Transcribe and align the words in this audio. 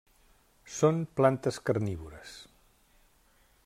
Són 0.77 1.03
plantes 1.21 1.61
carnívores. 1.69 2.35